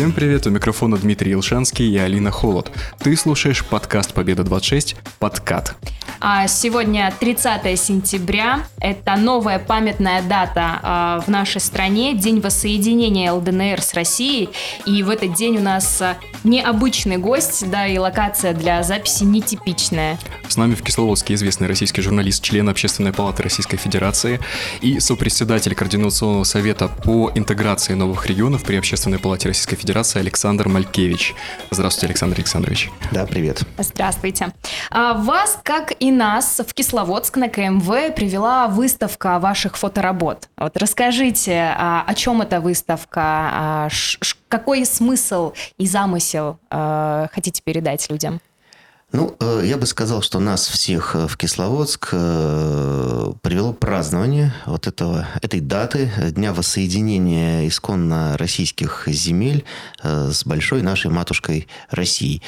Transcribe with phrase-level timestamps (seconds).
[0.00, 2.72] Всем привет, у микрофона Дмитрий Илшанский и Алина Холод.
[3.00, 5.76] Ты слушаешь подкаст «Победа-26» «Подкат».
[6.22, 8.66] А сегодня 30 сентября.
[8.78, 14.50] Это новая памятная дата а, в нашей стране, День воссоединения ЛДНР с Россией.
[14.84, 20.18] И в этот день у нас а, необычный гость, да, и локация для записи нетипичная.
[20.46, 24.40] С нами в Кисловодске известный российский журналист, член Общественной палаты Российской Федерации
[24.82, 31.34] и сопредседатель Координационного совета по интеграции новых регионов при Общественной палате Российской Федерации Александр Малькевич.
[31.70, 32.90] Здравствуйте, Александр Александрович.
[33.10, 33.62] Да, привет.
[33.78, 34.52] Здравствуйте.
[34.90, 40.48] А вас, как и нас, в Кисловодск на КМВ привела выставка ваших фоторабот.
[40.56, 43.88] Вот расскажите, а, о чем эта выставка, а,
[44.48, 48.40] какой смысл и замысел а, хотите передать людям?
[49.12, 54.86] Ну, э, я бы сказал, что нас всех э, в Кисловодск э, привело празднование вот
[54.86, 59.64] этого, этой даты, Дня воссоединения исконно российских земель
[60.02, 62.42] с большой нашей матушкой Россией.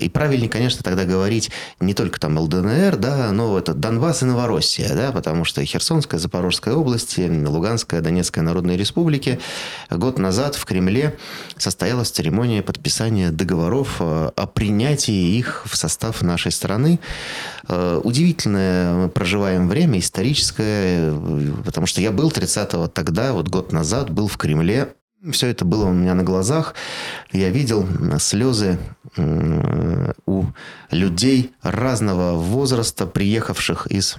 [0.00, 4.94] И правильнее, конечно, тогда говорить не только там ЛДНР, да, но это Донбасс и Новороссия,
[4.94, 9.40] да, потому что Херсонская, Запорожская области, Луганская, Донецкая народные республики
[9.90, 11.16] год назад в Кремле
[11.56, 16.98] состоялась церемония подписания договоров о принятии их в состав состав нашей страны.
[17.68, 21.12] Э, удивительное мы проживаем время, историческое,
[21.64, 24.88] потому что я был 30-го тогда, вот год назад, был в Кремле.
[25.30, 26.74] Все это было у меня на глазах.
[27.32, 27.86] Я видел
[28.18, 28.78] слезы
[30.26, 30.44] у
[30.90, 34.16] людей разного возраста, приехавших из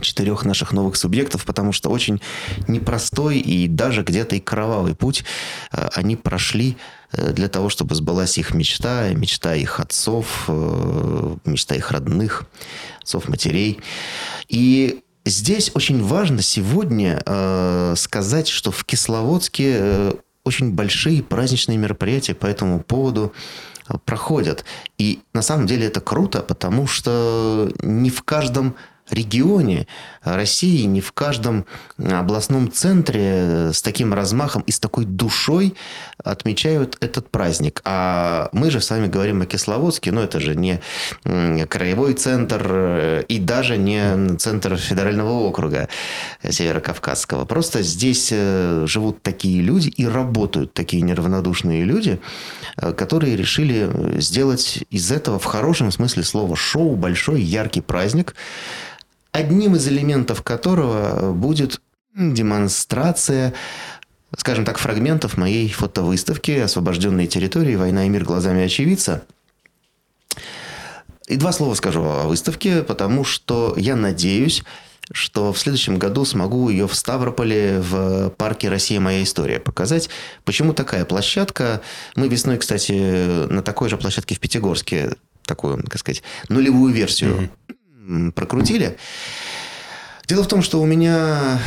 [0.00, 2.20] четырех наших новых субъектов, потому что очень
[2.68, 5.24] непростой и даже где-то и кровавый путь
[5.72, 6.76] э, они прошли
[7.12, 12.44] э, для того, чтобы сбылась их мечта, мечта их отцов, э, мечта их родных,
[13.02, 13.80] отцов, матерей.
[14.48, 17.22] И здесь очень важно сегодня
[17.96, 23.32] сказать, что в Кисловодске очень большие праздничные мероприятия по этому поводу
[24.04, 24.64] проходят.
[24.98, 28.74] И на самом деле это круто, потому что не в каждом
[29.12, 29.86] регионе
[30.22, 31.66] России, не в каждом
[31.98, 35.74] областном центре с таким размахом и с такой душой
[36.22, 37.80] отмечают этот праздник.
[37.84, 40.80] А мы же с вами говорим о Кисловодске, но это же не
[41.68, 45.88] краевой центр э, и даже не центр федерального округа
[46.48, 47.44] Северокавказского.
[47.44, 52.20] Просто здесь э, живут такие люди и работают такие неравнодушные люди,
[52.76, 53.90] э, которые решили
[54.20, 58.34] сделать из этого в хорошем смысле слова шоу, большой яркий праздник,
[59.32, 61.80] одним из элементов которого будет
[62.14, 63.54] демонстрация
[64.36, 67.74] скажем так, фрагментов моей фотовыставки «Освобожденные территории.
[67.74, 69.24] Война и мир глазами очевидца».
[71.26, 74.64] И два слова скажу о выставке, потому что я надеюсь,
[75.12, 79.00] что в следующем году смогу ее в Ставрополе в парке «Россия.
[79.00, 80.10] Моя история» показать.
[80.44, 81.82] Почему такая площадка?
[82.16, 87.76] Мы весной, кстати, на такой же площадке в Пятигорске такую, так сказать, нулевую версию mm-hmm
[88.34, 88.96] прокрутили.
[90.26, 91.60] Дело в том, что у меня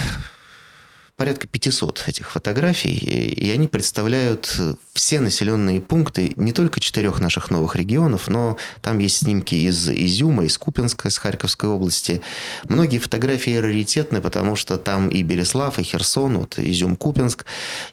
[1.15, 4.59] порядка 500 этих фотографий, и они представляют
[4.93, 10.45] все населенные пункты не только четырех наших новых регионов, но там есть снимки из Изюма,
[10.45, 12.21] из Купинска, из Харьковской области.
[12.63, 17.45] Многие фотографии раритетны, потому что там и Береслав, и Херсон, вот Изюм, Купинск,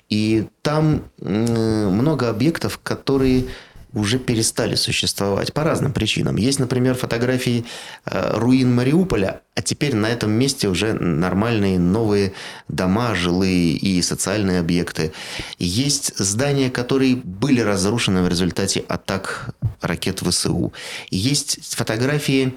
[0.08, 3.48] и там много объектов, которые
[3.92, 6.36] уже перестали существовать по разным причинам.
[6.36, 7.64] Есть, например, фотографии
[8.06, 12.32] э, руин Мариуполя, а теперь на этом месте уже нормальные новые
[12.68, 15.12] дома, жилые и социальные объекты.
[15.58, 20.72] Есть здания, которые были разрушены в результате атак ракет ВСУ.
[21.10, 22.56] Есть фотографии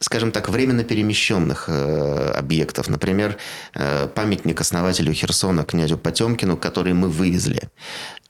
[0.00, 2.88] скажем так, временно перемещенных э, объектов.
[2.88, 3.36] Например,
[3.74, 7.68] э, памятник основателю Херсона, князю Потемкину, который мы вывезли.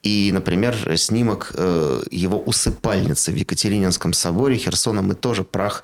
[0.09, 5.83] И, например, снимок э, его усыпальницы в Екатерининском соборе Херсона мы тоже прах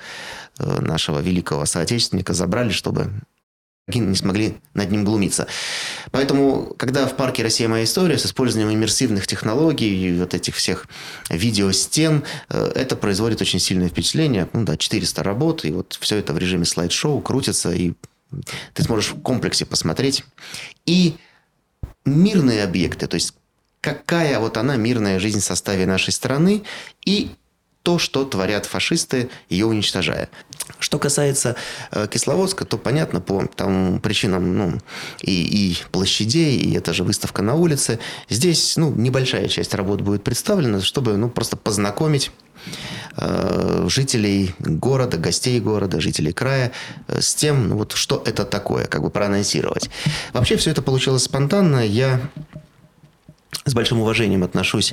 [0.58, 3.10] э, нашего великого соотечественника забрали, чтобы
[3.86, 5.46] не смогли над ним глумиться.
[6.10, 7.68] Поэтому, когда в парке «Россия.
[7.68, 10.87] Моя история» с использованием иммерсивных технологий и вот этих всех
[11.28, 14.49] видеостен, э, это производит очень сильное впечатление.
[14.54, 17.93] Ну да, 400 работ, и вот все это в режиме слайд-шоу крутится, и
[18.72, 20.25] ты сможешь в комплексе посмотреть.
[20.87, 21.16] И
[22.06, 23.34] мирные объекты, то есть
[23.84, 26.62] какая вот она мирная жизнь в составе нашей страны
[27.04, 27.32] и
[27.82, 30.31] то, что творят фашисты, ее уничтожая.
[30.78, 31.54] Что касается
[31.90, 34.81] э, Кисловодска, то понятно по там, причинам ну,
[35.20, 37.98] и, и площадей, и это же выставка на улице.
[38.31, 42.30] Здесь ну, небольшая часть работ будет представлена, чтобы ну, просто познакомить
[43.19, 46.72] э, жителей города, гостей города, жителей края
[47.06, 49.90] э, с тем, ну, вот, что это такое, как бы проанонсировать.
[50.32, 51.87] Вообще все это получилось спонтанно.
[51.87, 52.22] Я
[53.64, 54.93] с большим уважением отношусь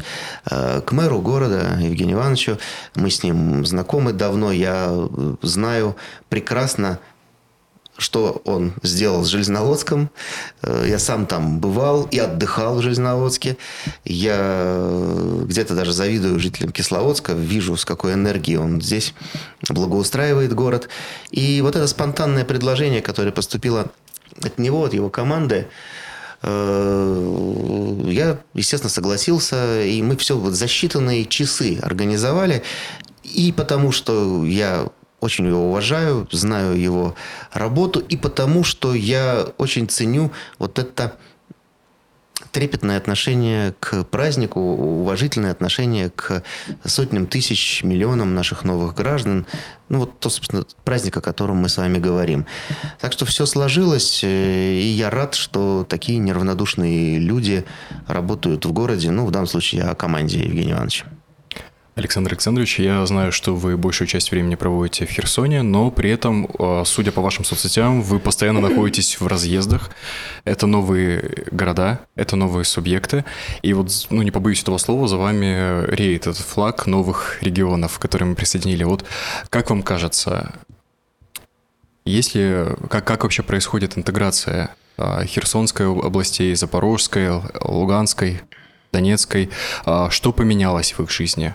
[0.50, 2.58] э, к мэру города Евгению Ивановичу.
[2.96, 4.52] Мы с ним знакомы давно.
[4.52, 5.96] Я э, знаю
[6.30, 7.00] прекрасно,
[7.98, 10.10] что он сделал с Железноводском.
[10.64, 13.58] Э, я сам там бывал и отдыхал в Железноводске.
[14.06, 14.88] Я
[15.44, 19.14] где-то даже завидую жителям Кисловодска, вижу, с какой энергией он здесь
[19.70, 20.88] благоустраивает город.
[21.30, 23.92] И вот это спонтанное предложение, которое поступило
[24.42, 25.68] от него, от его команды,
[26.44, 32.64] я, естественно, согласился, и мы все вот за считанные часы организовали.
[33.24, 34.88] И потому что я
[35.20, 37.16] очень его уважаю, знаю его
[37.54, 41.16] работу, и потому что я очень ценю вот это
[42.52, 46.44] трепетное отношение к празднику, уважительное отношение к
[46.84, 49.46] сотням тысяч, миллионам наших новых граждан.
[49.90, 52.46] Ну, вот то, собственно, праздник, о котором мы с вами говорим.
[53.00, 57.66] Так что все сложилось, э, и я рад, что такие неравнодушные люди
[58.08, 59.12] работают в городе.
[59.12, 61.06] Ну, в данном случае о команде Евгения Ивановича.
[61.94, 66.50] Александр Александрович, я знаю, что вы большую часть времени проводите в Херсоне, но при этом,
[66.58, 69.92] а, судя по вашим соцсетям, вы постоянно находитесь в разъездах.
[70.46, 73.26] Это новые города, это новые субъекты.
[73.62, 78.30] И вот, ну не побоюсь этого слова, за вами реет этот флаг новых регионов, которые
[78.30, 78.86] мы присоединили.
[78.86, 79.04] Вот
[79.50, 80.54] как вам кажется,
[82.06, 88.40] если, как, как вообще происходит интеграция а, Херсонской областей, Запорожской, Луганской,
[88.94, 89.50] Донецкой?
[89.84, 91.54] А, что поменялось в их жизни?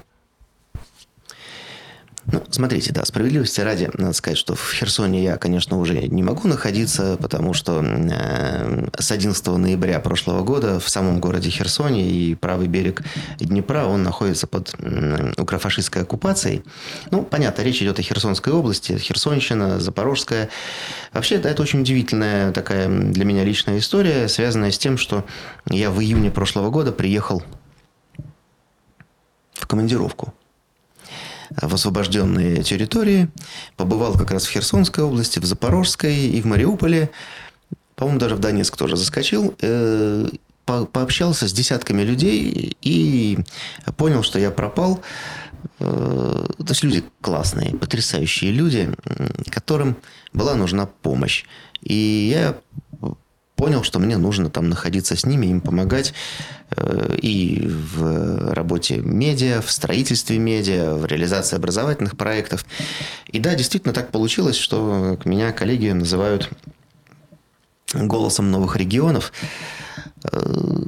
[2.32, 6.48] Ну, смотрите, да, справедливости ради, надо сказать, что в Херсоне я, конечно, уже не могу
[6.48, 12.66] находиться, потому что э, с 11 ноября прошлого года в самом городе Херсоне и правый
[12.66, 13.02] берег
[13.38, 16.64] Днепра, он находится под э, укрофашистской оккупацией.
[17.12, 20.48] Ну, понятно, речь идет о Херсонской области, Херсонщина, Запорожская.
[21.12, 25.24] Вообще, да, это очень удивительная такая для меня личная история, связанная с тем, что
[25.70, 27.44] я в июне прошлого года приехал
[29.54, 30.34] в командировку
[31.50, 33.28] в освобожденные территории.
[33.76, 37.10] Побывал как раз в Херсонской области, в Запорожской и в Мариуполе.
[37.94, 39.54] По-моему, даже в Донецк тоже заскочил.
[39.60, 40.28] Э,
[40.64, 43.38] пообщался с десятками людей и
[43.96, 45.00] понял, что я пропал.
[45.78, 48.90] Э, то есть люди классные, потрясающие люди,
[49.50, 49.96] которым
[50.32, 51.44] была нужна помощь.
[51.82, 52.56] И я
[53.56, 56.12] понял, что мне нужно там находиться с ними, им помогать
[56.76, 62.66] э, и в работе медиа, в строительстве медиа, в реализации образовательных проектов.
[63.26, 66.50] И да, действительно так получилось, что меня коллеги называют
[67.94, 69.32] голосом новых регионов.
[70.30, 70.84] Э,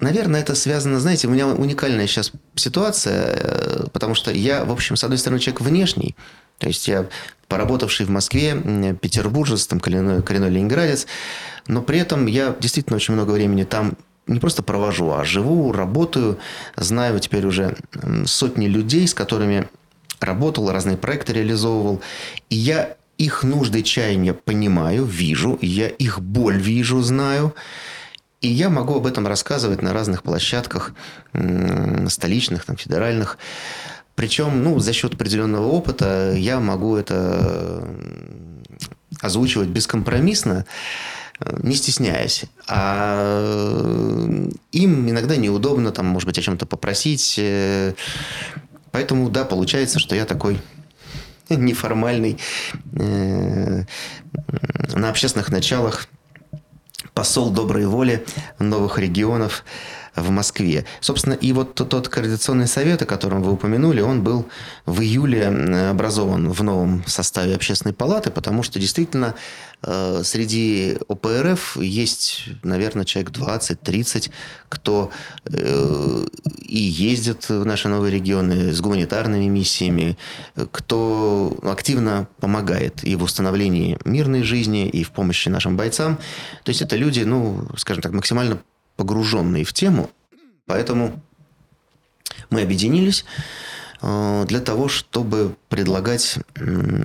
[0.00, 4.96] наверное, это связано, знаете, у меня уникальная сейчас ситуация, э, потому что я, в общем,
[4.96, 6.16] с одной стороны, человек внешний,
[6.60, 7.06] то есть я
[7.48, 8.54] поработавший в Москве,
[9.00, 11.06] петербуржец, там коренной, коренной ленинградец,
[11.66, 13.94] но при этом я действительно очень много времени там
[14.28, 16.38] не просто провожу, а живу, работаю,
[16.76, 17.76] знаю теперь уже
[18.26, 19.68] сотни людей, с которыми
[20.20, 22.00] работал, разные проекты реализовывал.
[22.50, 27.54] И я их нужды чаяния понимаю, вижу, я их боль вижу, знаю.
[28.40, 30.92] И я могу об этом рассказывать на разных площадках,
[32.08, 33.36] столичных, там, федеральных.
[34.20, 37.88] Причем, ну, за счет определенного опыта я могу это
[39.18, 40.66] озвучивать бескомпромиссно,
[41.62, 42.44] не стесняясь.
[42.68, 47.40] А им иногда неудобно, там, может быть, о чем-то попросить.
[48.90, 50.60] Поэтому, да, получается, что я такой
[51.48, 52.36] неформальный
[52.92, 53.84] э,
[54.92, 56.08] на общественных началах
[57.14, 58.26] посол доброй воли
[58.58, 59.64] новых регионов–
[60.16, 60.84] в Москве.
[61.00, 64.46] Собственно, и вот тот координационный совет, о котором вы упомянули, он был
[64.86, 65.46] в июле
[65.90, 69.34] образован в новом составе общественной палаты, потому что действительно
[69.82, 74.30] э, среди ОПРФ есть, наверное, человек 20-30,
[74.68, 75.10] кто
[75.46, 76.26] э,
[76.62, 80.16] и ездит в наши новые регионы с гуманитарными миссиями,
[80.72, 86.18] кто активно помогает и в установлении мирной жизни, и в помощи нашим бойцам.
[86.64, 88.58] То есть это люди, ну, скажем так, максимально
[89.00, 90.10] погруженные в тему,
[90.66, 91.22] поэтому
[92.50, 93.24] мы объединились
[94.02, 96.38] э, для того, чтобы предлагать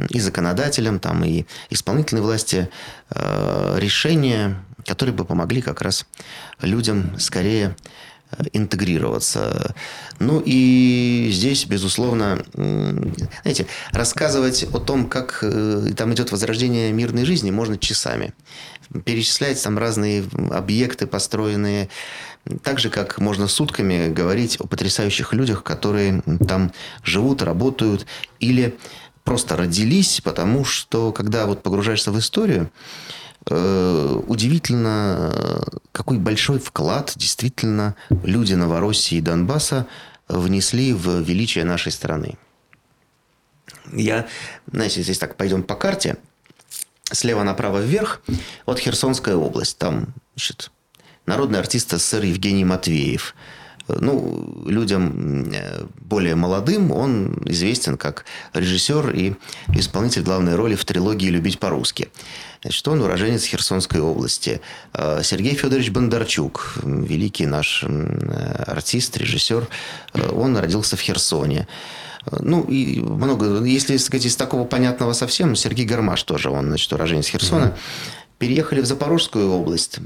[0.09, 2.69] и законодателям, там, и исполнительной власти
[3.11, 6.05] э, решения, которые бы помогли как раз
[6.59, 7.77] людям скорее
[8.31, 9.73] э, интегрироваться.
[10.19, 15.45] Ну и здесь, безусловно, знаете, рассказывать о том, как
[15.95, 18.33] там идет возрождение мирной жизни, можно часами
[19.05, 21.89] перечислять там разные объекты, построенные
[22.63, 26.71] так же, как можно сутками говорить о потрясающих людях, которые там
[27.03, 28.05] живут, работают
[28.39, 28.77] или
[29.23, 32.69] просто родились, потому что, когда вот погружаешься в историю,
[33.49, 39.87] э, удивительно, какой большой вклад действительно люди Новороссии и Донбасса
[40.27, 42.37] внесли в величие нашей страны.
[43.91, 44.27] Я,
[44.71, 46.17] знаете, здесь так пойдем по карте.
[47.11, 48.21] Слева направо вверх,
[48.65, 49.77] вот Херсонская область.
[49.77, 50.71] Там, значит,
[51.25, 53.35] народный артист СССР Евгений Матвеев.
[53.87, 59.35] Ну, людям э, более молодым он известен как режиссер и
[59.75, 62.09] исполнитель главной роли в трилогии «Любить по-русски».
[62.63, 64.59] Значит, он уроженец Херсонской области.
[64.93, 67.85] Э, Сергей Федорович Бондарчук, великий наш
[68.65, 69.67] артист, режиссер,
[70.13, 71.67] э, он родился в Херсоне.
[72.39, 73.63] Ну, и много.
[73.63, 77.65] Если сказать из такого понятного совсем, Сергей Гармаш тоже, он, значит, уроженец Херсона.
[77.65, 78.25] Mm-hmm.
[78.37, 79.99] Переехали в Запорожскую область.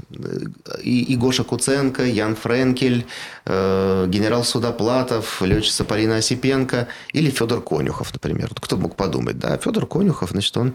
[0.84, 3.06] И, и Гоша Куценко, Ян Френкель,
[3.44, 8.46] э, генерал Судоплатов, летчица Полина Осипенко или Федор Конюхов, например.
[8.50, 9.56] Вот кто мог подумать, да?
[9.56, 10.74] Федор Конюхов, значит, он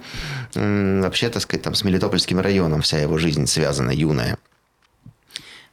[0.54, 4.38] э, вообще, так сказать, там с Мелитопольским районом вся его жизнь связана, юная.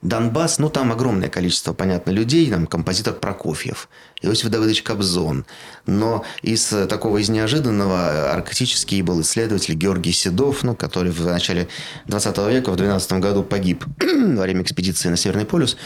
[0.02, 3.88] Донбасс, ну, там огромное количество, понятно, людей, там композитор Прокофьев,
[4.20, 5.46] Иосиф Давыдович Кобзон.
[5.86, 11.24] Но из э, такого, из неожиданного э, арктический был исследователь Георгий Седов, ну, который в
[11.24, 11.68] начале
[12.06, 15.76] 20 века, в 12 году погиб во время экспедиции на Северный полюс.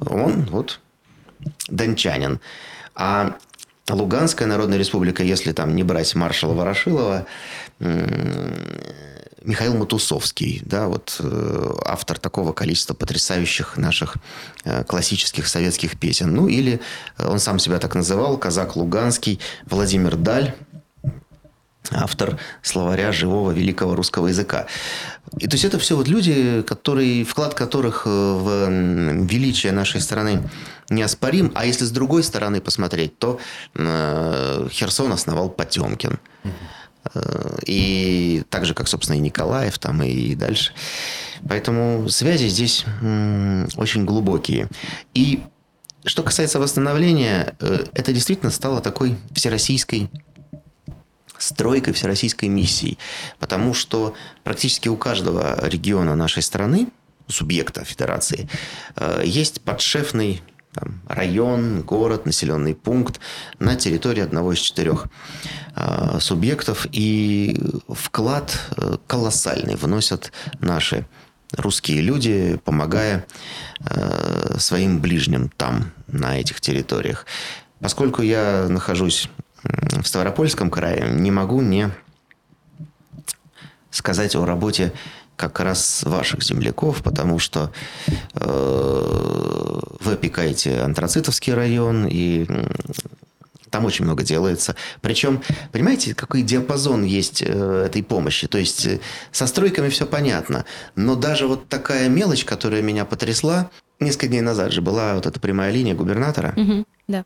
[0.00, 0.80] Он вот
[1.68, 2.40] дончанин.
[2.96, 3.36] А
[3.88, 7.26] Луганская Народная Республика, если там не брать маршала Ворошилова,
[9.44, 14.16] Михаил Матусовский, да, вот э, автор такого количества потрясающих наших
[14.64, 16.34] э, классических советских песен.
[16.34, 16.80] Ну, или
[17.18, 20.54] он сам себя так называл, казак Луганский, Владимир Даль,
[21.90, 24.66] автор словаря живого великого русского языка.
[25.38, 28.68] И то есть это все вот люди, которые, вклад которых э, в
[29.24, 30.48] величие нашей страны
[30.90, 31.52] неоспорим.
[31.54, 33.38] А если с другой стороны посмотреть, то
[33.74, 36.18] Херсон основал Потемкин.
[37.14, 40.72] Э, и так же, как, собственно, и Николаев там и дальше.
[41.48, 42.84] Поэтому связи здесь
[43.76, 44.68] очень глубокие.
[45.14, 45.42] И
[46.04, 50.10] что касается восстановления, э, это действительно стало такой всероссийской
[51.44, 52.98] стройкой, всероссийской миссией.
[53.38, 56.88] Потому что практически у каждого региона нашей страны,
[57.28, 58.48] субъекта федерации,
[58.96, 60.42] э, есть подшефный
[60.74, 63.20] там, район, город, населенный пункт
[63.58, 65.06] на территории одного из четырех
[65.76, 66.86] э, субъектов.
[66.92, 71.06] И вклад э, колоссальный вносят наши
[71.52, 73.26] русские люди, помогая
[73.80, 77.26] э, своим ближним там, на этих территориях.
[77.80, 79.28] Поскольку я нахожусь
[79.64, 81.90] в Ставропольском крае, не могу не
[83.90, 84.92] сказать о работе
[85.36, 87.72] как раз ваших земляков, потому что
[88.34, 92.46] э, вы опекаете антрацитовский район, и
[93.70, 94.76] там очень много делается.
[95.00, 95.42] Причем,
[95.72, 98.46] понимаете, какой диапазон есть э, этой помощи?
[98.46, 99.00] То есть, э,
[99.32, 104.70] со стройками все понятно, но даже вот такая мелочь, которая меня потрясла, несколько дней назад
[104.70, 106.54] же была вот эта прямая линия губернатора.
[106.56, 107.24] Угу, да.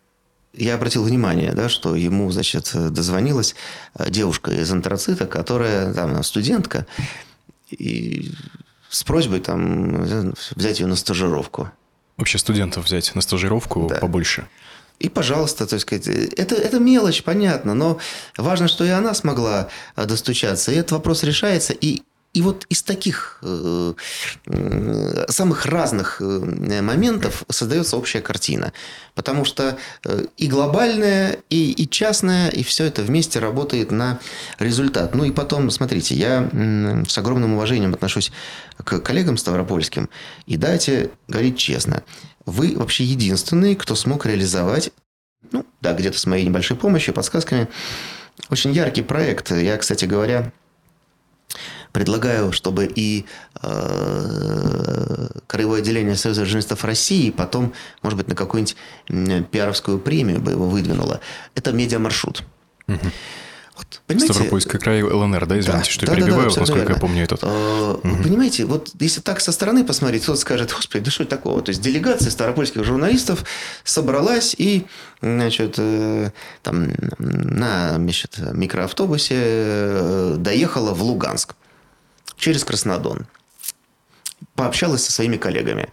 [0.55, 3.55] Я обратил внимание, да, что ему, значит, дозвонилась
[3.95, 6.87] э, девушка из антрацита, которая там студентка,
[7.71, 8.33] и
[8.88, 10.02] с просьбой там
[10.57, 11.71] взять ее на стажировку.
[12.17, 13.97] Вообще студентов взять на стажировку да.
[13.97, 14.49] побольше.
[14.99, 17.99] И, пожалуйста, так сказать, это, это мелочь, понятно, но
[18.37, 20.73] важно, что и она смогла э, достучаться.
[20.73, 22.02] И этот вопрос решается, и
[22.35, 23.94] и вот из таких э,
[25.28, 26.25] самых разных э,
[26.82, 28.73] моментов создается общая картина.
[29.14, 34.20] Потому что э, и глобальная, и, и частная, и все это вместе работает на
[34.58, 35.14] результат.
[35.14, 38.30] Ну и потом, смотрите, я э, с огромным уважением отношусь
[38.76, 40.11] к коллегам ставропольским.
[40.47, 42.02] И дайте говорить честно.
[42.44, 44.90] Вы вообще единственные, кто смог реализовать,
[45.50, 47.68] ну да, где-то с моей небольшой помощью, подсказками,
[48.50, 49.50] очень яркий проект.
[49.50, 50.52] Я, кстати говоря,
[51.92, 53.26] предлагаю, чтобы и
[53.62, 58.76] э, краевое отделение Союза журналистов России потом, может быть, на какую-нибудь
[59.50, 61.21] пиаровскую премию бы его выдвинуло.
[61.54, 62.45] Это медиамаршрут.
[62.88, 62.99] Угу.
[63.78, 64.35] Вот, понимаете?
[64.35, 66.95] Ставропольский край ЛНР, да, извините, да, что да, перебиваю, да, да, насколько верно.
[66.95, 67.45] я помню этот.
[67.45, 68.23] угу.
[68.25, 71.62] Понимаете, вот если так со стороны посмотреть, кто-то скажет, господи, да что это такого?
[71.62, 73.45] То есть делегация ставропольских журналистов
[73.85, 74.87] собралась и,
[75.23, 81.54] значит, э, там на значит, микроавтобусе э, доехала в Луганск
[82.38, 83.26] через Краснодон.
[84.54, 85.88] Пообщалась со своими коллегами.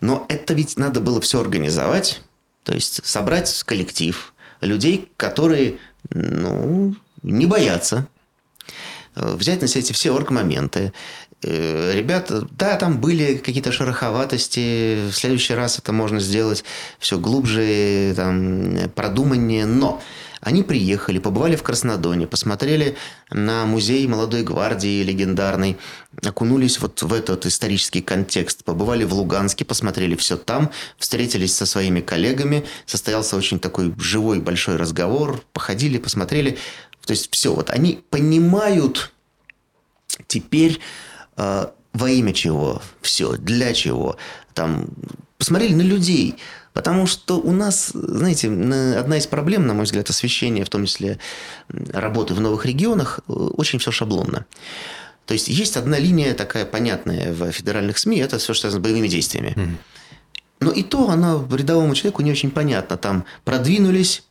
[0.00, 2.20] Но это ведь надо было все организовать,
[2.64, 5.78] то есть собрать коллектив людей, которые
[6.10, 8.08] ну, не боятся,
[9.14, 10.92] взять на себя эти все оргмоменты.
[11.42, 16.64] Э, ребята, да, там были какие-то шероховатости, в следующий раз это можно сделать
[16.98, 20.02] все глубже, там, продуманнее, но
[20.44, 22.96] Они приехали, побывали в Краснодоне, посмотрели
[23.30, 25.78] на музей молодой гвардии легендарный,
[26.22, 32.02] окунулись вот в этот исторический контекст, побывали в Луганске, посмотрели все там, встретились со своими
[32.02, 36.58] коллегами, состоялся очень такой живой большой разговор, походили, посмотрели.
[37.06, 39.12] То есть все, вот они понимают
[40.26, 40.78] теперь
[41.38, 44.18] э, во имя чего все, для чего.
[44.52, 44.88] Там
[45.38, 46.36] посмотрели на людей.
[46.74, 51.18] Потому что у нас, знаете, одна из проблем, на мой взгляд, освещения, в том числе
[51.68, 54.44] работы в новых регионах, э, очень все шаблонно.
[55.24, 58.84] То есть есть одна линия такая понятная в федеральных СМИ, это все, что связано с
[58.84, 59.54] боевыми действиями.
[59.56, 59.76] Mm-hmm.
[60.60, 62.96] Но и то она рядовому человеку не очень понятно.
[62.96, 64.24] Там продвинулись,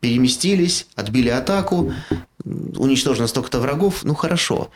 [0.00, 1.94] переместились, отбили атаку,
[2.44, 4.70] уничтожено столько-то врагов, ну хорошо.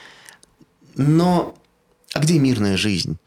[0.96, 1.56] Но
[2.14, 3.18] а где мирная жизнь?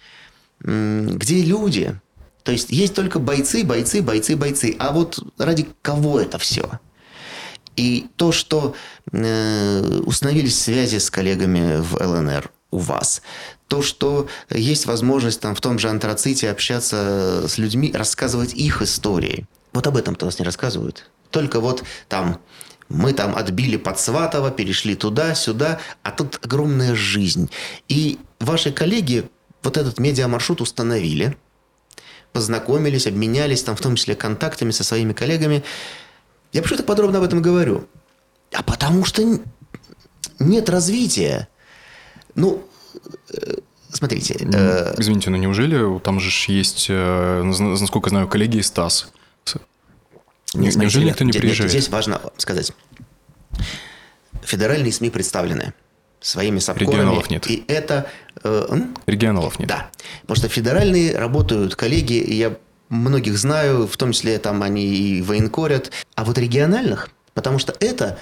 [0.62, 2.00] Где люди?
[2.44, 4.76] То есть есть только бойцы, бойцы, бойцы, бойцы.
[4.80, 6.80] А вот ради кого это все?
[7.76, 8.76] И то, что
[9.12, 13.22] э, установились связи с коллегами в ЛНР у вас,
[13.68, 19.48] то, что есть возможность там в том же антраците общаться с людьми, рассказывать их истории.
[19.74, 21.10] Вот об этом-то нас не рассказывают.
[21.30, 22.42] Только вот там
[22.90, 27.50] мы там отбили под Сватово, перешли туда, сюда, а тут огромная жизнь.
[27.88, 29.30] И ваши коллеги
[29.64, 31.38] вот этот медиамаршрут установили–
[32.34, 35.64] познакомились, обменялись там в том числе контактами со своими коллегами.
[36.54, 37.88] Я почему так подробно об этом говорю?
[38.54, 39.24] А потому что
[40.40, 41.48] нет развития.
[42.36, 42.64] Ну,
[43.34, 43.56] э,
[43.90, 44.38] смотрите.
[44.54, 44.96] Э...
[44.98, 49.12] Извините, но неужели там же есть, э, насколько знаю, коллеги из ТАСС?
[50.54, 51.72] Нет, неужели никто не приезжает?
[51.72, 52.74] Здесь важно сказать.
[54.44, 55.74] Федеральные СМИ представлены
[56.22, 56.60] своими.
[56.78, 57.48] Регионалов нет.
[57.50, 58.08] И это...
[58.44, 59.68] Э, Регионалов нет.
[59.68, 59.90] Да.
[60.22, 62.56] Потому что федеральные работают коллеги, и я
[62.90, 65.92] многих знаю, в том числе там они и военкорят.
[66.16, 68.18] А вот региональных, потому что это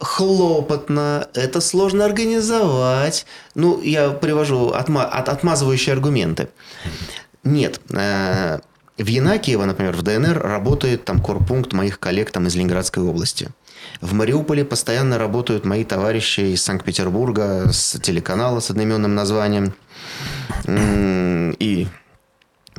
[0.00, 3.26] хлопотно, это сложно организовать.
[3.54, 6.48] Ну, я привожу отма- от- отмазывающие аргументы.
[7.44, 7.80] Нет.
[7.90, 8.60] Э-
[8.98, 13.50] в Янакиево, например, в ДНР работает там корпункт моих коллег там из Ленинградской области.
[14.00, 19.74] В Мариуполе постоянно работают мои товарищи из Санкт-Петербурга с телеканала с одноименным названием.
[20.66, 21.86] И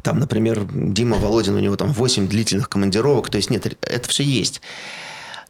[0.02, 3.30] там, например, Дима Володин, у него там 8 длительных командировок.
[3.30, 4.62] То есть, нет, это все есть.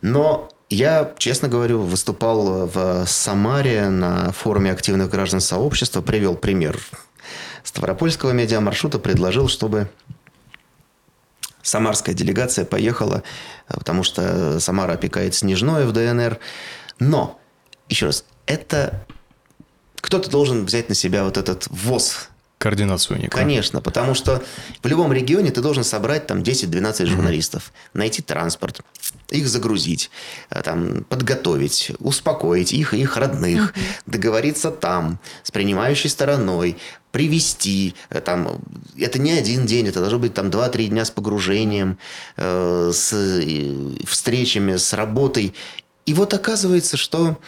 [0.02, 6.78] Но я, честно говорю, выступал в Самаре на форуме активных граждан сообщества, привел пример
[7.64, 9.90] Ставропольского медиамаршрута, предложил, чтобы
[11.68, 13.24] самарская делегация поехала,
[13.68, 16.40] э, потому что Самара опекает Снежное в ДНР.
[17.00, 17.40] Но,
[17.90, 19.06] еще раз, это
[19.98, 23.32] кто-то должен взять на себя вот этот ввоз координацию некую.
[23.32, 24.44] Конечно, потому что
[24.82, 27.98] в любом регионе ты должен собрать там 10-12 журналистов, mm-hmm.
[27.98, 28.82] найти транспорт,
[29.30, 30.10] их загрузить,
[30.50, 34.02] э, там, подготовить, успокоить их и их родных, mm-hmm.
[34.08, 36.78] договориться там с принимающей стороной,
[37.12, 37.96] привести.
[38.10, 38.60] Э, там,
[38.98, 41.98] это не один день, это должно быть там 2-3 дня с погружением,
[42.38, 45.54] э, с э, встречами, с работой.
[46.06, 47.40] И вот оказывается, что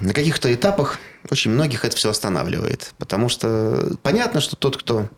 [0.00, 0.98] на каких-то этапах
[1.30, 2.94] очень многих это все останавливает.
[2.98, 5.08] Потому что понятно, что тот, кто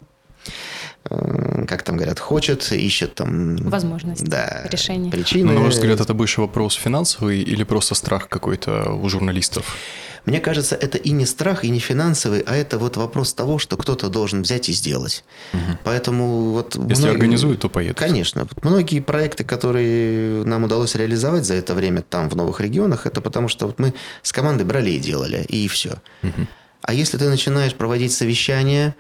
[1.08, 3.56] как там говорят, хочет, ищет там...
[3.56, 5.10] Возможность да, решения.
[5.10, 5.52] Причины.
[5.52, 9.76] Но, на ваш взгляд, это больше вопрос финансовый или просто страх какой-то у журналистов?
[10.24, 13.76] Мне кажется, это и не страх, и не финансовый, а это вот вопрос того, что
[13.76, 15.22] кто-то должен взять и сделать.
[15.52, 15.78] Угу.
[15.84, 16.74] Поэтому вот...
[16.76, 17.10] Если многие...
[17.10, 17.98] организуют, то поедут.
[17.98, 18.46] Конечно.
[18.62, 23.48] Многие проекты, которые нам удалось реализовать за это время там, в новых регионах, это потому
[23.48, 25.96] что вот мы с командой брали и делали, и все.
[26.22, 26.46] Угу.
[26.80, 28.94] А если ты начинаешь проводить совещания,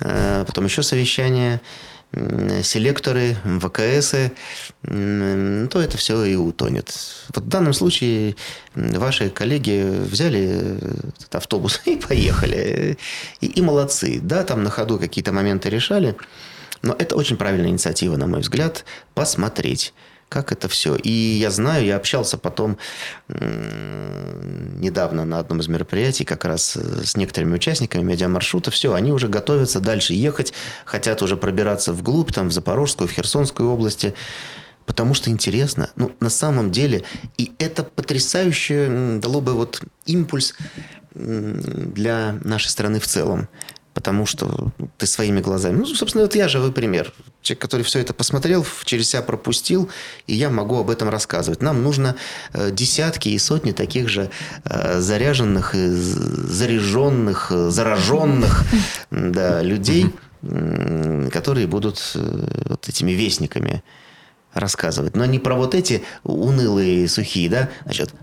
[0.00, 1.60] потом еще совещания,
[2.62, 4.32] селекторы, ВКСы,
[4.82, 6.92] то это все и утонет.
[7.34, 8.34] Вот в данном случае
[8.74, 10.78] ваши коллеги взяли
[11.18, 12.98] этот автобус и поехали.
[13.40, 14.18] И, и молодцы.
[14.20, 16.16] Да, там на ходу какие-то моменты решали.
[16.82, 18.84] Но это очень правильная инициатива, на мой взгляд,
[19.14, 19.92] посмотреть
[20.30, 20.94] как это все.
[20.94, 22.78] И я знаю, я общался потом
[23.28, 28.70] недавно на одном из мероприятий как раз э, с некоторыми участниками медиамаршрута.
[28.70, 33.68] Все, они уже готовятся дальше ехать, хотят уже пробираться вглубь, там, в Запорожскую, в Херсонскую
[33.68, 34.14] области
[34.86, 35.90] потому что интересно.
[35.94, 37.04] Ну, на самом деле,
[37.38, 40.54] и это потрясающе дало бы вот импульс
[41.14, 43.48] для нашей страны в целом
[43.92, 45.78] потому что ты своими глазами...
[45.78, 47.12] Ну, собственно, вот я живой пример.
[47.42, 49.88] Человек, который все это посмотрел, через себя пропустил,
[50.26, 51.62] и я могу об этом рассказывать.
[51.62, 52.16] Нам нужно
[52.52, 54.30] э, десятки и сотни таких же
[54.64, 58.66] э, заряженных, заряженных, э, зараженных
[59.10, 60.06] да, людей,
[60.42, 63.82] которые будут вот этими вестниками
[64.54, 65.14] рассказывать.
[65.16, 68.14] Но не про вот эти унылые, сухие, да, значит,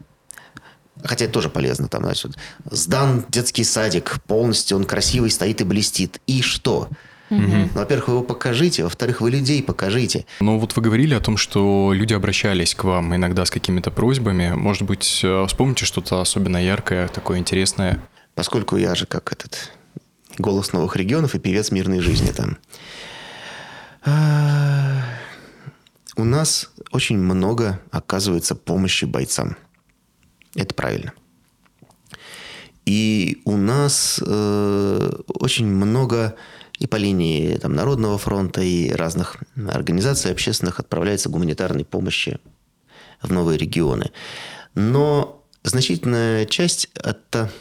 [1.03, 1.87] Хотя это тоже полезно.
[1.87, 2.31] Там, значит,
[2.71, 6.19] сдан детский садик, полностью он красивый, стоит и блестит.
[6.25, 6.89] И что?
[7.29, 7.69] Угу.
[7.73, 10.25] Во-первых, вы его покажите, во-вторых, вы людей покажите.
[10.39, 14.53] Ну вот вы говорили о том, что люди обращались к вам иногда с какими-то просьбами.
[14.55, 17.99] Может быть, э, вспомните что-то особенно яркое, такое интересное?
[18.35, 19.71] Поскольку я же как этот
[20.37, 22.57] голос новых регионов и певец мирной жизни там.
[24.05, 25.01] А,
[26.15, 29.57] у нас очень много оказывается помощи бойцам.
[30.55, 31.13] Это правильно.
[32.85, 36.35] И у нас э, очень много
[36.77, 42.39] и по линии там, Народного фронта, и разных организаций общественных отправляется гуманитарной помощи
[43.21, 44.11] в новые регионы.
[44.75, 47.51] Но значительная часть это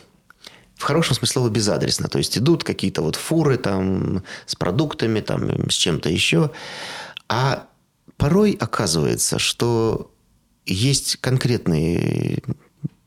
[0.74, 2.08] в хорошем смысле слова безадресно.
[2.08, 6.50] То есть идут какие-то вот фуры там с продуктами, там с чем-то еще.
[7.28, 7.66] А
[8.18, 10.12] порой оказывается, что
[10.66, 12.42] есть конкретные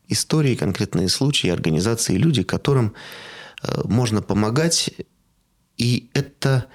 [0.08, 2.94] истории, конкретные случаи, организации, люди, которым
[3.62, 4.90] э, можно помогать,
[5.80, 6.66] и это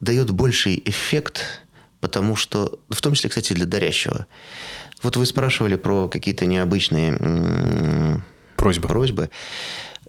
[0.00, 1.62] дает больший эффект,
[2.00, 4.26] потому что, в том числе, кстати, для дарящего.
[5.02, 8.22] Вот вы спрашивали про какие-то необычные
[8.56, 8.88] просьбы.
[8.88, 9.30] просьбы.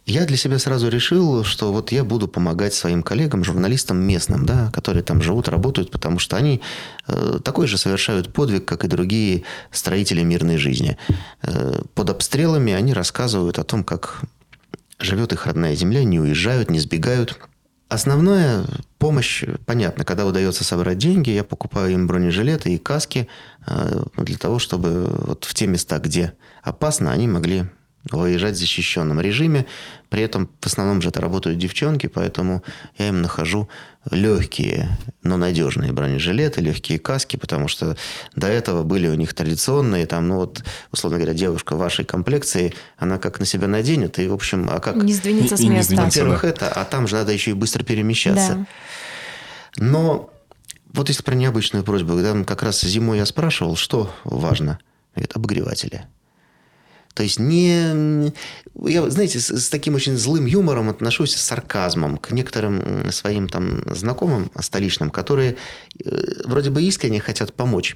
[0.05, 4.69] Я для себя сразу решил, что вот я буду помогать своим коллегам, журналистам местным, да,
[4.71, 6.61] которые там живут, работают, потому что они
[7.07, 10.97] э, такой же совершают подвиг, как и другие строители мирной жизни.
[11.41, 14.21] Э, под обстрелами они рассказывают о том, как
[14.99, 17.39] живет их родная земля, не уезжают, не сбегают.
[17.95, 18.65] Основная
[18.97, 23.29] помощь, понятно, когда удается собрать деньги, я покупаю им бронежилеты и каски
[23.65, 27.67] э, для того, чтобы вот в те места, где опасно, они могли
[28.11, 29.65] выезжать в защищенном режиме.
[30.09, 32.63] При этом в основном же это работают девчонки, поэтому
[32.97, 33.67] я им нахожу
[34.11, 37.97] легкие, но надежные бронежилеты, легкие каски, потому что
[38.35, 43.17] до этого были у них традиционные, там, ну вот, условно говоря, девушка вашей комплекции, она
[43.17, 44.95] как на себя наденет, и, в общем, а как...
[44.95, 45.95] Не сдвинется с места.
[45.95, 46.49] Во-первых, да.
[46.49, 48.53] это, а там же надо еще и быстро перемещаться.
[48.53, 48.65] Да.
[49.77, 50.29] Но
[50.93, 54.79] вот если про необычную просьбу, когда как раз зимой я спрашивал, что важно,
[55.13, 56.05] говорит, обогреватели.
[57.15, 58.31] То есть не...
[58.83, 63.83] Я, знаете, с, с таким очень злым юмором отношусь с сарказмом к некоторым своим там
[63.95, 65.55] знакомым столичным, которые
[66.03, 67.95] э, вроде бы искренне хотят помочь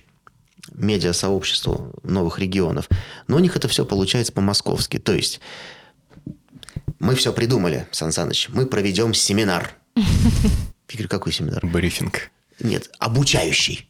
[0.74, 2.88] медиасообществу новых регионов,
[3.28, 4.98] но у них это все получается по-московски.
[4.98, 5.42] То есть
[7.00, 9.76] мы все придумали, Сан Саныч, мы проведем семинар.
[9.96, 10.04] Я
[10.94, 11.66] говорю, какой семинар?
[11.66, 12.32] Брифинг.
[12.62, 13.90] Нет, обучающий.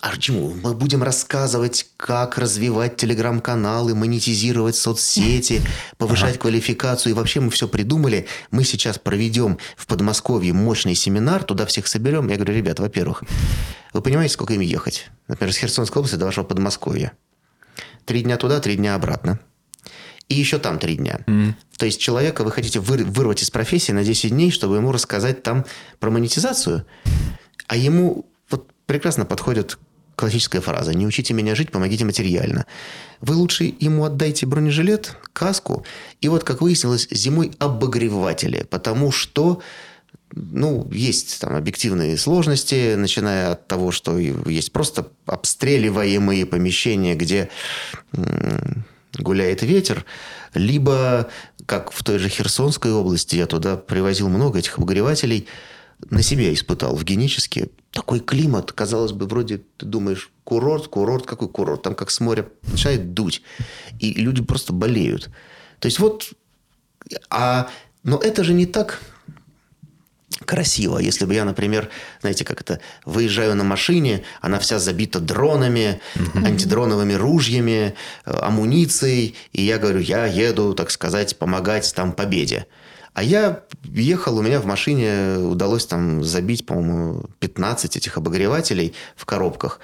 [0.00, 0.54] А чему?
[0.62, 5.62] Мы будем рассказывать, как развивать телеграм-каналы, монетизировать соцсети,
[5.98, 7.12] повышать квалификацию.
[7.12, 8.26] И вообще мы все придумали.
[8.50, 12.28] Мы сейчас проведем в Подмосковье мощный семинар, туда всех соберем.
[12.28, 13.22] Я говорю, ребят, во-первых,
[13.92, 15.10] вы понимаете, сколько им ехать?
[15.28, 17.12] Например, с Херсонской области до вашего Подмосковья.
[18.04, 19.38] Три дня туда, три дня обратно.
[20.28, 21.20] И еще там три дня.
[21.26, 21.54] Mm.
[21.76, 25.42] То есть человека вы хотите выр- вырвать из профессии на 10 дней, чтобы ему рассказать
[25.42, 25.64] там
[26.00, 26.84] про монетизацию.
[27.66, 28.26] А ему
[28.86, 29.78] прекрасно подходит
[30.16, 32.66] классическая фраза «Не учите меня жить, помогите материально».
[33.20, 35.84] Вы лучше ему отдайте бронежилет, каску,
[36.20, 39.60] и вот, как выяснилось, зимой обогреватели, потому что
[40.36, 47.50] ну, есть там объективные сложности, начиная от того, что есть просто обстреливаемые помещения, где
[49.16, 50.04] гуляет ветер,
[50.54, 51.28] либо,
[51.66, 55.46] как в той же Херсонской области, я туда привозил много этих обогревателей–
[56.10, 57.70] на себе испытал в генически.
[57.90, 61.82] Такой климат, казалось бы, вроде ты думаешь, курорт, курорт, какой курорт?
[61.82, 63.42] Там как с моря начинает дуть.
[64.00, 65.30] И люди просто болеют.
[65.78, 66.32] То есть вот...
[67.30, 67.68] А,
[68.02, 69.00] но это же не так
[70.44, 70.98] красиво.
[70.98, 76.46] Если бы я, например, знаете, как это, выезжаю на машине, она вся забита дронами, mm-hmm.
[76.46, 82.66] антидроновыми ружьями, амуницией, и я говорю, я еду, так сказать, помогать там победе.
[83.14, 89.24] А я ехал, у меня в машине удалось там забить, по-моему, 15 этих обогревателей в
[89.24, 89.80] коробках.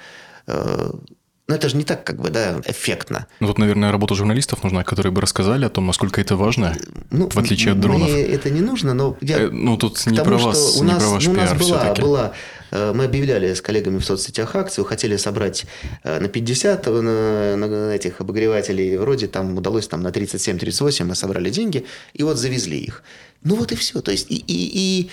[1.51, 3.27] Но это же не так, как бы, да, эффектно.
[3.41, 6.77] Ну, тут, наверное, работа журналистов нужна, которые бы рассказали о том, насколько это важно,
[7.09, 8.07] ну, в отличие от дронов.
[8.07, 9.37] Мне это не нужно, но я...
[9.37, 11.49] Э, ну, тут не тому, про вас, у нас, не про ваш ну, у нас
[11.49, 12.33] пиар была,
[12.71, 15.65] была, мы объявляли с коллегами в соцсетях акцию, хотели собрать
[16.05, 21.85] на 50 на, на этих обогревателей, вроде там удалось там на 37-38, мы собрали деньги,
[22.13, 23.03] и вот завезли их.
[23.43, 23.99] Ну, вот и все.
[23.99, 25.09] То есть, и, и,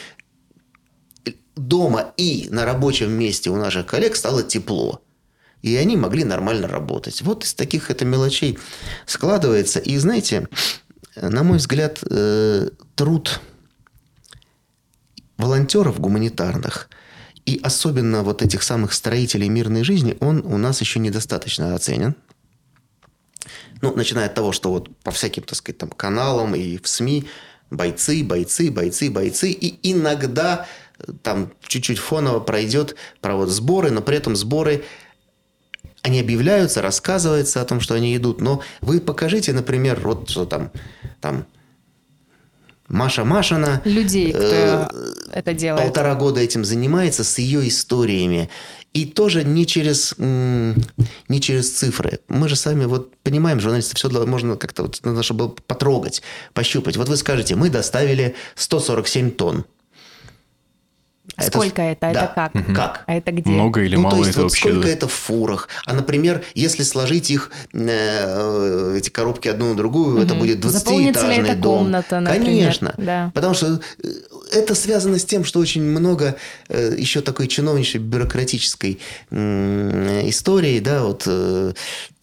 [1.24, 5.02] и дома, и на рабочем месте у наших коллег стало тепло
[5.62, 7.22] и они могли нормально работать.
[7.22, 8.58] Вот из таких это мелочей
[9.06, 9.80] складывается.
[9.80, 10.48] И знаете,
[11.16, 12.00] на мой взгляд,
[12.94, 13.40] труд
[15.36, 16.88] волонтеров гуманитарных
[17.48, 22.14] И особенно вот этих самых строителей мирной жизни, он у нас еще недостаточно оценен.
[23.80, 27.24] Ну, начиная от того, что вот по всяким, так сказать, там каналам и в СМИ
[27.70, 29.50] бойцы, бойцы, бойцы, бойцы.
[29.50, 30.66] И иногда
[31.22, 34.84] там чуть-чуть фоново пройдет про вот сборы, но при этом сборы
[36.08, 40.70] они объявляются, рассказывается о том, что они идут, но вы покажите, например, вот что там,
[41.20, 41.46] там
[42.88, 43.82] Маша Машина.
[43.84, 44.88] Людей, кто э,
[45.32, 45.84] это делает.
[45.84, 48.48] Полтора года этим занимается с ее историями.
[48.94, 52.20] И тоже не через, не через цифры.
[52.28, 56.22] Мы же сами вот понимаем, журналисты, все можно как-то вот, надо, чтобы потрогать,
[56.54, 56.96] пощупать.
[56.96, 59.66] Вот вы скажете, мы доставили 147 тонн.
[61.38, 62.06] А сколько это?
[62.06, 62.24] Это, да.
[62.24, 62.54] это как?
[62.54, 62.74] Угу.
[62.74, 63.04] Как?
[63.06, 63.50] А это где?
[63.50, 64.68] Много или ну, мало то есть, это вот вообще?
[64.70, 65.68] сколько это в фурах?
[65.86, 70.22] А, например, если сложить их, э, эти коробки одну на другую, Угу.
[70.24, 71.78] это будет 20-этажный Заполнится ли эта дом.
[71.84, 72.44] комната, например?
[72.46, 72.94] Конечно.
[72.98, 73.30] Да.
[73.34, 74.08] Потому что э,
[74.52, 76.36] это связано с тем, что очень много
[76.68, 78.98] э, еще такой чиновничьей бюрократической
[79.30, 81.72] м, истории, да, вот э,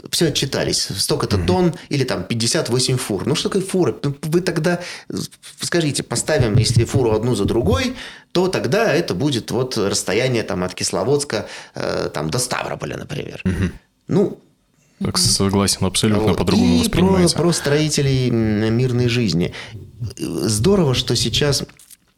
[0.09, 0.87] все отчитались.
[0.97, 3.25] Столько-то тонн или там 58 фур.
[3.25, 3.95] Ну, что такое фуры?
[4.03, 4.79] Ну, Вы тогда
[5.61, 7.95] скажите, поставим, если фуру одну за другой,
[8.31, 13.41] то тогда это будет вот расстояние там от Кисловодска э, там, до Ставрополя, например.
[14.07, 14.39] Ну,
[14.99, 16.37] Так, согласен, абсолютно вот.
[16.37, 17.35] по-другому И воспринимается.
[17.35, 19.53] Про, про строителей мирной жизни.
[20.17, 21.63] Здорово, что сейчас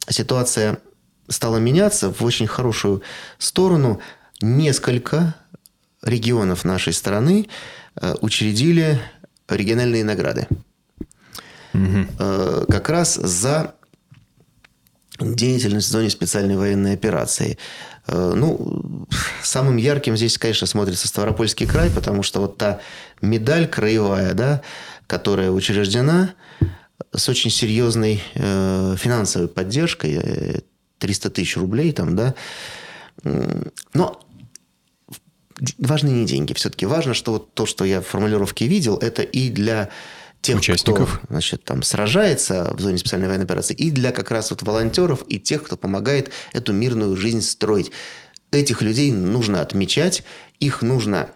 [0.09, 0.79] ситуация
[1.27, 3.01] стала меняться в очень хорошую
[3.37, 4.01] сторону.
[4.41, 5.35] Несколько
[6.01, 7.47] регионов нашей страны
[7.95, 8.99] э, учредили
[9.49, 10.47] региональные награды.
[11.73, 13.73] Э, Как раз за
[15.19, 17.57] деятельность в зоне специальной военной операции.
[18.07, 19.05] Э, Ну,
[19.43, 22.79] самым ярким здесь, конечно, смотрится Ставропольский край, потому что вот та
[23.21, 24.61] медаль краевая, да,
[25.07, 26.33] которая учреждена
[27.13, 30.59] с очень серьезной э, финансовой поддержкой, э,
[30.99, 32.35] 300 тысяч рублей там, да.
[33.93, 34.21] Но
[35.79, 36.53] важны не деньги.
[36.53, 39.89] Все-таки важно, что вот то, что я в формулировке видел, это и для
[40.41, 41.19] тех, Участников.
[41.19, 45.23] кто значит, там сражается в зоне специальной военной операции, и для как раз вот волонтеров,
[45.27, 47.91] и тех, кто помогает эту мирную жизнь строить.
[48.51, 50.23] Этих людей нужно отмечать,
[50.59, 51.29] их нужно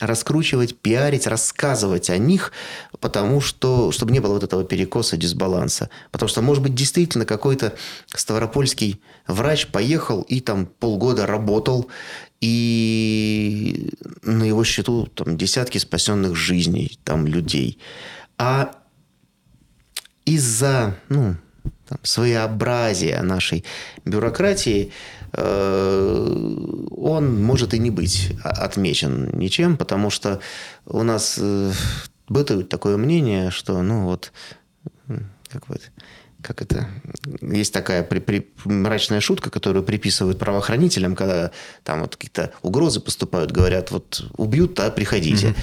[0.00, 2.52] раскручивать, пиарить, рассказывать о них,
[3.00, 5.88] потому что, чтобы не было вот этого перекоса, дисбаланса.
[6.10, 7.74] Потому что, может быть, действительно какой-то
[8.08, 11.88] ставропольский врач поехал и там полгода работал,
[12.40, 13.90] и
[14.22, 17.78] на его счету там десятки спасенных жизней там людей.
[18.36, 18.72] А
[20.24, 21.36] из-за ну,
[21.88, 23.64] там, своеобразия нашей
[24.04, 24.92] бюрократии
[25.32, 30.40] э, он может и не быть отмечен ничем, потому что
[30.86, 31.72] у нас э,
[32.28, 34.32] бытует такое мнение, что ну вот
[35.50, 35.80] как вот
[36.42, 36.88] как это
[37.40, 41.52] есть такая при- при- мрачная шутка, которую приписывают правоохранителям, когда
[41.84, 45.54] там вот какие-то угрозы поступают, говорят, вот убьют, а приходите.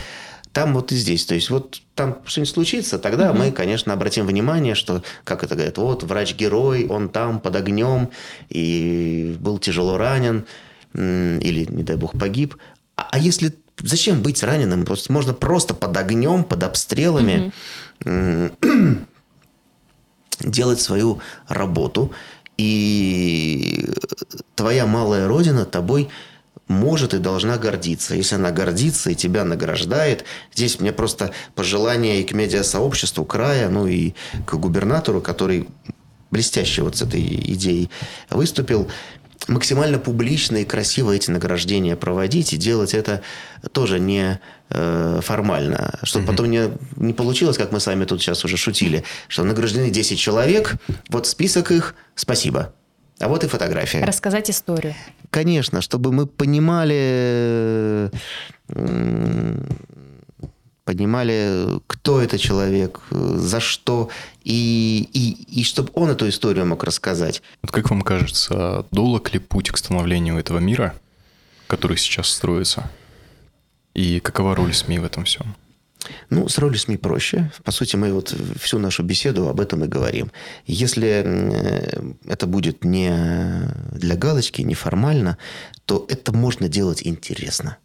[0.53, 1.25] Там вот и здесь.
[1.25, 5.77] То есть, вот там что-нибудь случится, тогда мы, конечно, обратим внимание, что, как это говорят,
[5.77, 8.09] вот врач-герой, он там под огнем
[8.49, 10.45] и был тяжело ранен,
[10.93, 12.55] или, не дай бог, погиб.
[12.97, 13.55] А, а если...
[13.83, 14.85] Зачем быть раненым?
[14.85, 17.51] Просто, можно просто под огнем, под обстрелами
[18.05, 18.51] м,
[20.39, 22.11] делать свою работу,
[22.57, 23.89] и
[24.55, 26.09] твоя малая родина тобой
[26.71, 28.15] может и должна гордиться.
[28.15, 33.87] Если она гордится и тебя награждает, здесь мне просто пожелание и к медиасообществу края, ну
[33.87, 34.13] и
[34.45, 35.67] к губернатору, который
[36.31, 37.89] блестяще вот с этой идеей
[38.29, 38.89] выступил,
[39.47, 43.21] максимально публично и красиво эти награждения проводить и делать это
[43.71, 45.99] тоже не э, формально.
[46.03, 50.19] Чтобы потом не, не получилось, как мы сами тут сейчас уже шутили, что награждены 10
[50.19, 50.75] человек,
[51.09, 52.73] вот список их, спасибо.
[53.21, 54.03] А вот и фотография.
[54.03, 54.95] Рассказать историю.
[55.29, 58.11] Конечно, чтобы мы понимали,
[60.83, 64.09] понимали, кто это человек, за что,
[64.43, 67.43] и, и, и чтобы он эту историю мог рассказать.
[67.61, 70.95] Вот как вам кажется, долг ли путь к становлению этого мира,
[71.67, 72.89] который сейчас строится?
[73.93, 75.55] И какова роль СМИ в этом всем?
[76.29, 77.51] Ну, с ролью СМИ проще.
[77.63, 80.31] По сути, мы вот всю нашу беседу об этом и говорим.
[80.65, 83.11] Если э, это будет не
[83.91, 85.37] для галочки, не формально,
[85.85, 87.77] то это можно делать интересно.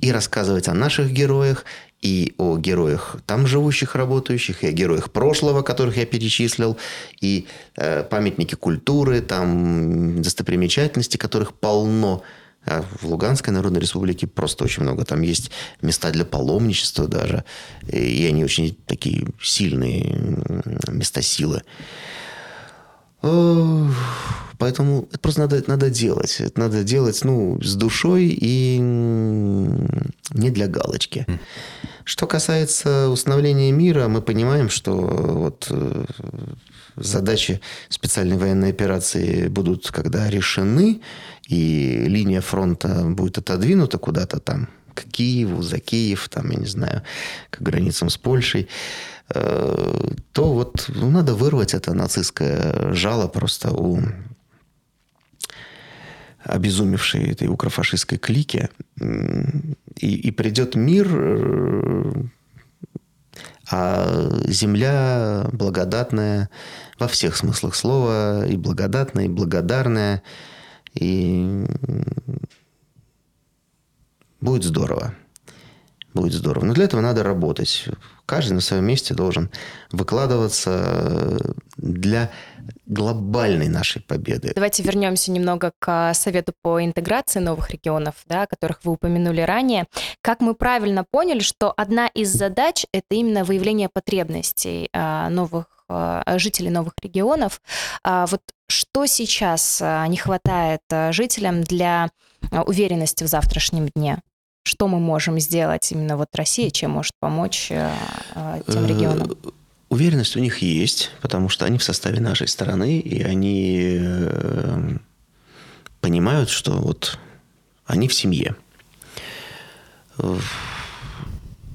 [0.00, 1.64] И рассказывать о наших героях,
[2.00, 6.76] и о героях там живущих, работающих, и о героях прошлого, которых я перечислил,
[7.20, 7.46] и
[7.76, 12.22] э, памятники культуры, там достопримечательности, которых полно.
[12.64, 15.04] А в Луганской Народной Республике просто очень много.
[15.04, 17.44] Там есть места для паломничества даже.
[17.88, 20.16] И они очень такие сильные
[20.88, 21.62] места силы.
[23.22, 23.88] О,
[24.62, 26.36] Поэтому это просто надо, надо делать.
[26.40, 31.26] Это надо делать ну, с душой и не для галочки.
[32.04, 36.04] Что касается установления мира, мы понимаем, что вот э,
[36.94, 41.00] задачи специальной военной операции будут когда решены,
[41.48, 47.02] и линия фронта будет отодвинута куда-то там, к Киеву, за Киев, там, я не знаю,
[47.50, 48.68] к границам с Польшей,
[49.34, 54.00] э, то вот ну, надо вырвать это нацистское жало просто у
[56.44, 61.08] обезумевшей этой укрофашистской клике, и, и придет мир,
[63.70, 66.50] а земля благодатная
[66.98, 70.22] во всех смыслах слова, и благодатная, и благодарная,
[70.94, 71.64] и
[74.40, 75.14] будет здорово.
[76.14, 76.64] Будет здорово.
[76.64, 77.86] Но для этого надо работать.
[78.26, 79.50] Каждый на своем месте должен
[79.90, 81.38] выкладываться
[81.76, 82.30] для
[82.86, 84.52] глобальной нашей победы.
[84.54, 89.86] Давайте вернемся немного к Совету по интеграции новых регионов, да, о которых вы упомянули ранее.
[90.20, 95.66] Как мы правильно поняли, что одна из задач– это именно выявление потребностей а, новых
[96.36, 97.60] жителей новых регионов.
[98.02, 102.08] А, вот что сейчас не хватает жителям для
[102.66, 104.18] уверенности в завтрашнем дне?
[104.64, 109.32] Что мы можем сделать именно вот Россия, чем может помочь тем регионам?
[109.32, 109.50] Э,
[109.88, 114.96] Уверенность у них есть, потому что они в составе нашей страны, и они э,
[116.00, 117.18] понимают, что вот
[117.84, 118.56] они в семье.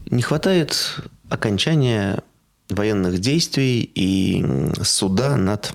[0.09, 2.23] Не хватает окончания
[2.69, 4.45] военных действий и
[4.83, 5.73] суда над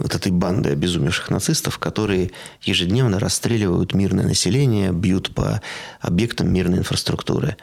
[0.00, 2.32] вот этой бандой обезумевших нацистов, которые
[2.62, 5.60] ежедневно расстреливают мирное население, бьют по
[6.00, 7.56] объектам мирной инфраструктуры.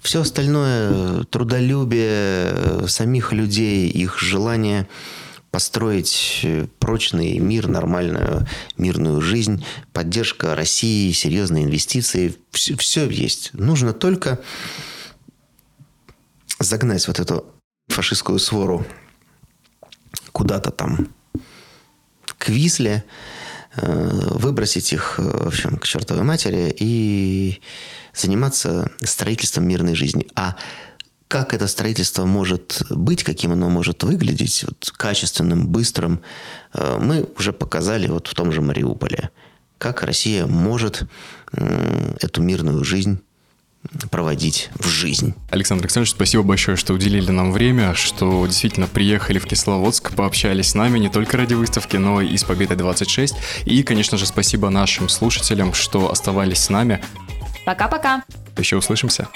[0.00, 4.88] Все остальное, трудолюбие самих людей, их желание
[5.52, 6.44] построить
[6.80, 8.46] прочный мир, нормальную
[8.76, 13.50] мирную жизнь, поддержка России, серьезные инвестиции, все, все есть.
[13.52, 14.40] Нужно только
[16.58, 17.46] загнать вот эту
[17.88, 18.86] фашистскую свору
[20.32, 21.08] куда-то там
[22.42, 23.04] к Висле,
[23.76, 27.60] э, выбросить их, в общем, к чертовой матери и
[28.12, 30.26] заниматься строительством мирной жизни.
[30.34, 30.56] А
[31.28, 36.20] как это строительство может быть, каким оно может выглядеть, вот, качественным, быстрым,
[36.74, 39.30] э, мы уже показали вот в том же Мариуполе.
[39.78, 41.02] Как Россия может
[42.20, 43.20] эту мирную жизнь
[44.10, 45.34] проводить в жизнь.
[45.50, 50.74] Александр Александрович, спасибо большое, что уделили нам время, что действительно приехали в Кисловодск, пообщались с
[50.74, 53.34] нами не только ради выставки, но и с Победой 26.
[53.64, 57.02] И, конечно же, спасибо нашим слушателям, что оставались с нами.
[57.64, 58.22] Пока-пока.
[58.56, 59.28] Еще услышимся.